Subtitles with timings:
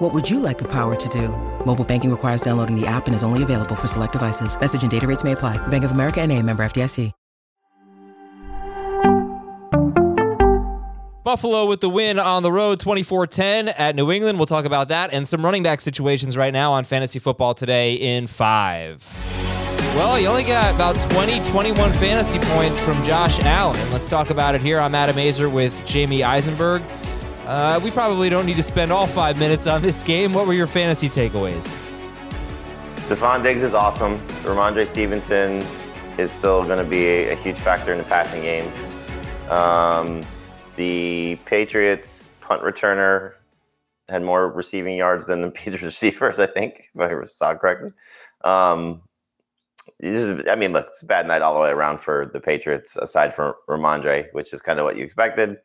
[0.00, 1.28] What would you like the power to do?
[1.66, 4.58] Mobile banking requires downloading the app and is only available for select devices.
[4.58, 5.58] Message and data rates may apply.
[5.68, 7.12] Bank of America and a member FDIC.
[11.22, 14.38] Buffalo with the win on the road 24-10 at New England.
[14.38, 17.92] We'll talk about that and some running back situations right now on fantasy football today
[17.92, 19.04] in five.
[19.96, 23.78] Well, you only got about 20, 21 fantasy points from Josh Allen.
[23.92, 24.80] Let's talk about it here.
[24.80, 26.82] I'm Adam Aizer with Jamey Eisenberg.
[27.46, 30.32] Uh, we probably don't need to spend all five minutes on this game.
[30.32, 31.86] What were your fantasy takeaways?
[32.96, 34.18] Stefon Diggs is awesome.
[34.44, 35.64] Rhamondre Stevenson
[36.16, 38.70] is still going to be a, huge factor in the passing game.
[39.50, 40.22] Um,
[40.76, 43.32] the Patriots punt returner
[44.08, 47.90] had more receiving yards than the Patriots receivers, I think, if I saw correctly.
[48.44, 49.02] Um,
[49.98, 52.96] is, I mean, look, it's a bad night all the way around for the Patriots,
[52.96, 55.58] aside from Rhamondre, which is kind of what you expected.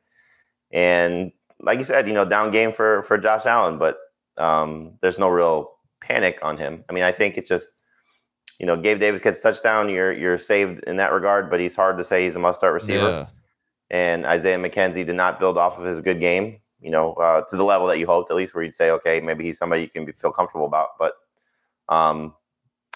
[0.71, 3.97] And like you said, you know, down game for for Josh Allen, but
[4.37, 6.83] um, there's no real panic on him.
[6.89, 7.69] I mean, I think it's just,
[8.59, 11.97] you know, Gabe Davis gets touchdown, you're you're saved in that regard, but he's hard
[11.97, 13.09] to say he's a must start receiver.
[13.09, 13.27] Yeah
[13.89, 17.55] and Isaiah McKenzie did not build off of his good game, you know, uh, to
[17.55, 19.89] the level that you hoped, at least where you'd say, okay, maybe he's somebody you
[19.89, 20.89] can be, feel comfortable about.
[20.97, 21.13] But,
[21.89, 22.33] um,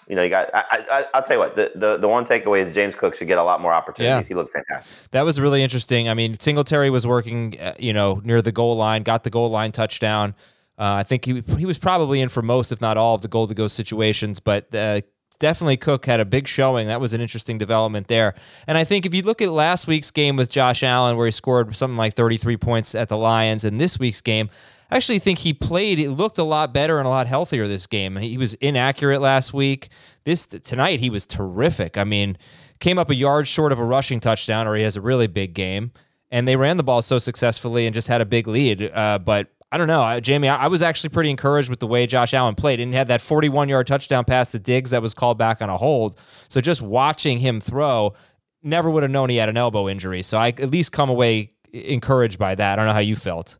[0.08, 0.50] you know, you got.
[0.52, 1.56] I, will tell you what.
[1.56, 4.26] The, the the one takeaway is James Cook should get a lot more opportunities.
[4.26, 4.28] Yeah.
[4.28, 4.90] He looked fantastic.
[5.12, 6.08] That was really interesting.
[6.08, 9.50] I mean, Singletary was working, uh, you know, near the goal line, got the goal
[9.50, 10.34] line touchdown.
[10.78, 13.28] Uh, I think he he was probably in for most, if not all, of the
[13.28, 14.40] goal to go situations.
[14.40, 15.02] But uh,
[15.38, 16.86] definitely Cook had a big showing.
[16.86, 18.34] That was an interesting development there.
[18.66, 21.32] And I think if you look at last week's game with Josh Allen, where he
[21.32, 25.40] scored something like 33 points at the Lions, and this week's game, I actually think
[25.40, 25.98] he played.
[25.98, 28.16] It looked a lot better and a lot healthier this game.
[28.16, 29.88] He was inaccurate last week.
[30.24, 31.96] This tonight he was terrific.
[31.96, 32.36] I mean,
[32.80, 35.54] came up a yard short of a rushing touchdown, or he has a really big
[35.54, 35.92] game.
[36.30, 38.90] And they ran the ball so successfully and just had a big lead.
[38.92, 40.48] Uh, but I don't know, Jamey.
[40.48, 43.20] I, was actually pretty encouraged with the way Josh Allen played, and he had that
[43.20, 46.18] 41 yard touchdown pass to Diggs that was called back on a hold.
[46.48, 48.14] So just watching him throw,
[48.62, 50.22] never would have known he had an elbow injury.
[50.22, 52.72] So I at least come away encouraged by that.
[52.72, 53.58] I don't know how you felt.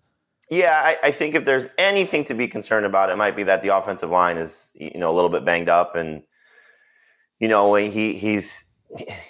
[0.51, 3.63] Yeah, I, I think if there's anything to be concerned about, it might be that
[3.63, 6.23] the offensive line is you know a little bit banged up, and
[7.39, 8.69] you know he he's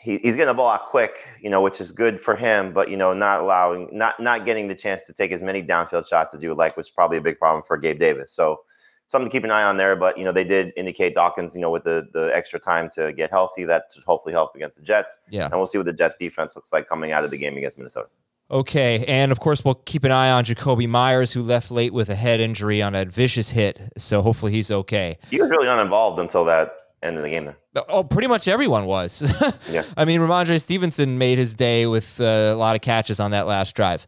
[0.03, 2.89] he, he's getting the ball out quick, you know, which is good for him, but
[2.89, 6.35] you know, not allowing, not not getting the chance to take as many downfield shots
[6.35, 8.33] as you would like, which is probably a big problem for Gabe Davis.
[8.33, 8.61] So
[9.07, 9.97] something to keep an eye on there.
[9.97, 13.13] But you know, they did indicate Dawkins, you know, with the the extra time to
[13.13, 15.19] get healthy, that should hopefully help against the Jets.
[15.29, 17.57] Yeah, and we'll see what the Jets defense looks like coming out of the game
[17.57, 18.09] against Minnesota.
[18.50, 22.09] Okay, and of course we'll keep an eye on Jakobi Meyers, who left late with
[22.09, 23.81] a head injury on a vicious hit.
[23.97, 25.19] So hopefully he's okay.
[25.31, 26.72] He was really uninvolved until that
[27.03, 27.56] end of the game there.
[27.89, 29.33] Oh, pretty much everyone was.
[29.71, 29.84] yeah.
[29.97, 33.47] I mean, Rhamondre Stevenson made his day with uh, a lot of catches on that
[33.47, 34.06] last drive.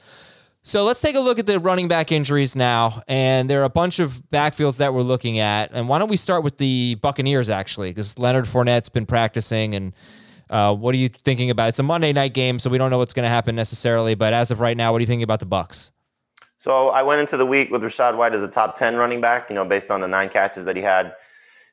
[0.64, 3.02] So let's take a look at the running back injuries now.
[3.08, 5.70] And there are a bunch of backfields that we're looking at.
[5.72, 9.74] And why don't we start with the Buccaneers, actually, because Leonard Fournette's been practicing.
[9.74, 9.92] And
[10.52, 11.70] uh, what are you thinking about?
[11.70, 14.14] It's a Monday night game, so we don't know what's going to happen necessarily.
[14.14, 15.90] But as of right now, what are you thinking about the Bucs?
[16.58, 19.48] So I went into the week with Rachaad White as a top 10 running back,
[19.48, 21.14] you know, based on the nine catches that he had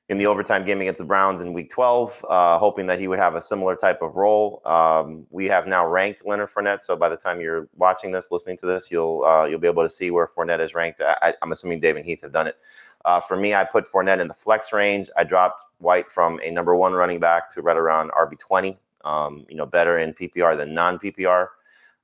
[0.09, 3.19] in the overtime game against the Browns in Week 12, uh, hoping that he would
[3.19, 4.61] have a similar type of role.
[4.65, 8.57] Um, we have now ranked Leonard Fournette, so by the time you're watching this, listening
[8.57, 10.99] to this, you'll uh, you'll be able to see where Fournette is ranked.
[11.01, 12.57] I, am assuming Dave and Heath have done it.
[13.05, 15.09] Uh, for me, I put Fournette in the flex range.
[15.17, 18.77] I dropped White from a number one running back to right around RB 20.
[19.05, 21.47] Um, you know, better in PPR than non PPR.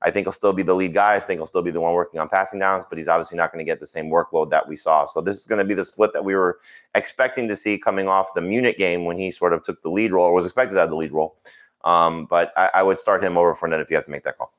[0.02, 1.14] I think he'll still be the lead guy.
[1.14, 3.50] I think he'll still be the one working on passing downs, but he's obviously not
[3.50, 5.06] going to get the same workload that we saw.
[5.06, 6.58] So this is going to be the split that we were
[6.94, 10.12] expecting to see coming off the Munich game when he sort of took the lead
[10.12, 11.36] role or was expected to have the lead role.
[11.84, 14.36] Um, but I, I, would start him over Fournette if you have to make that
[14.36, 14.52] call.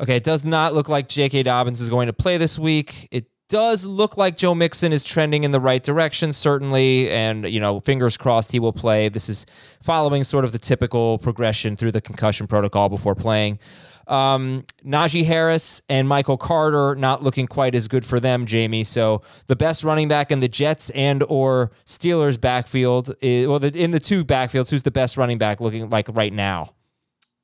[0.00, 1.42] Okay, it does not look like J.K.
[1.42, 3.08] Dobbins is going to play this week.
[3.10, 7.10] It does look like Joe Mixon is trending in the right direction, certainly.
[7.10, 9.10] And, you know, fingers crossed he will play.
[9.10, 9.44] This is
[9.82, 13.58] following sort of the typical progression through the concussion protocol before playing.
[14.06, 18.86] Um, Najee Harris and Michael Carter not looking quite as good for them, Jamey.
[18.86, 23.76] So the best running back in the Jets and or Steelers backfield, is, well, the,
[23.76, 26.72] in the two backfields, who's the best running back looking like right now?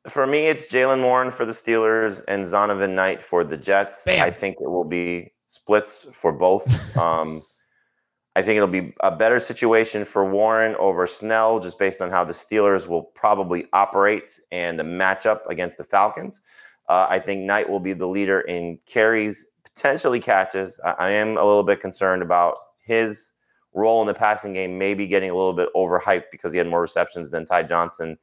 [0.08, 4.04] For me, it's Jaylen Warren for the Steelers and Zonovan Knight for the Jets.
[4.04, 4.22] Bam.
[4.22, 6.96] I think it will be splits for both.
[6.98, 7.42] um,
[8.36, 12.22] I think it'll be a better situation for Warren over Snell, just based on how
[12.22, 16.42] the Steelers will probably operate and the matchup against the Falcons.
[16.88, 20.78] Uh, I think Knight will be the leader in carries, potentially catches.
[20.84, 23.32] I, I am a little bit concerned about his
[23.72, 26.82] role in the passing game, maybe getting a little bit overhyped because he had more
[26.82, 28.18] receptions than Ty Johnson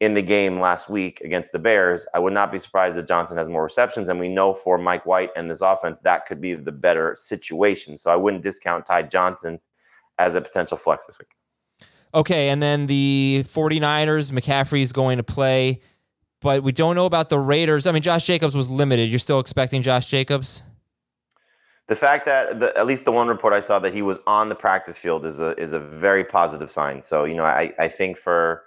[0.00, 2.06] in the game last week against the Bears.
[2.14, 4.08] I would not be surprised if Johnson has more receptions.
[4.08, 7.98] And we know for Mike White and this offense, that could be the better situation.
[7.98, 9.60] So I wouldn't discount Ty Johnson
[10.18, 11.28] as a potential flex this week.
[12.14, 12.48] Okay.
[12.48, 15.80] And then the 49ers, McCaffrey is going to play,
[16.40, 17.86] but we don't know about the Raiders.
[17.86, 19.10] I mean, Josh Jacobs was limited.
[19.10, 20.62] You're still expecting Josh Jacobs?
[21.88, 24.48] The fact that the, at least the one report I saw that he was on
[24.48, 27.02] the practice field is a is a very positive sign.
[27.02, 28.62] So you know I I think for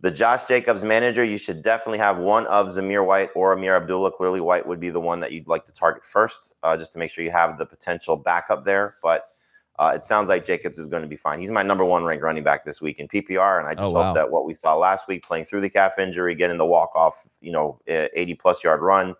[0.00, 4.12] the Josh Jacobs manager, you should definitely have one of Zamir White or Ameer Abdullah.
[4.12, 6.98] Clearly, White would be the one that you'd like to target first, uh, just to
[6.98, 8.96] make sure you have the potential backup there.
[9.02, 9.30] But
[9.78, 11.40] uh, it sounds like Jacobs is going to be fine.
[11.40, 13.92] He's my number one ranked running back this week in PPR, and I just Oh,
[13.92, 14.02] wow.
[14.08, 16.92] hope that what we saw last week, playing through the calf injury, getting the walk
[16.94, 19.14] off, you know, 80 plus yard run,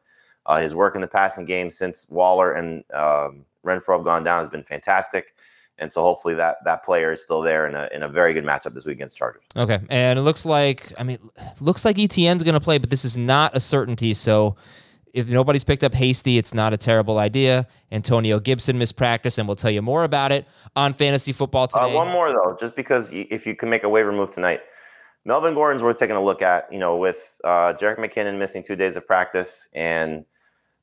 [0.47, 4.39] uh, his work in the passing game since Waller and um, Renfrow have gone down
[4.41, 5.35] has been fantastic.
[5.79, 8.45] And so hopefully that that player is still there in a in a very good
[8.45, 9.43] matchup this week against Chargers.
[9.57, 9.79] Okay.
[9.91, 11.19] And it looks like, I mean,
[11.61, 14.15] looks like ETN's going to play, but this is not a certainty.
[14.15, 14.57] So
[15.13, 17.67] if nobody's picked up Hasty, it's not a terrible idea.
[17.93, 21.85] Antonio Gibson missed practice, and we'll tell you more about it on Fantasy Football Uh,
[21.85, 21.95] today.
[21.95, 24.61] one more though, just because if you can make a waiver move tonight,
[25.25, 26.71] Melvin Gordon's worth taking a look at.
[26.73, 30.25] You know, with uh, Jerick McKinnon missing two days of practice, and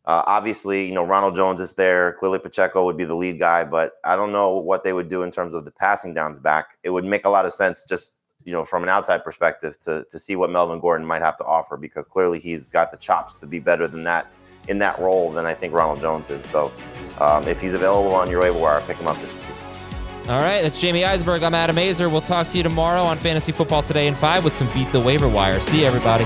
[0.05, 2.13] uh, obviously, you know Ronald Jones is there.
[2.13, 5.23] Clearly, Pacheco would be the lead guy, but I don't know what they would do
[5.23, 6.77] in terms of the passing downs back.
[6.83, 8.13] It would make a lot of sense just
[8.43, 11.45] you know from an outside perspective to to see what Melvin Gordon might have to
[11.45, 14.27] offer because clearly he's got the chops to be better than that
[14.67, 16.45] in that role than I think Ronald Jones is.
[16.45, 16.71] So
[17.19, 19.51] um, if he's available on your waiver wire, pick him up to see.
[20.29, 20.61] All right.
[20.61, 21.43] That's Jamey Eisberg.
[21.43, 22.09] I'm Adam Aizer.
[22.09, 25.01] We'll talk to you tomorrow on Fantasy Football Today in 5 with some Beat the
[25.01, 25.59] Waiver Wire.
[25.59, 26.23] See you, everybody.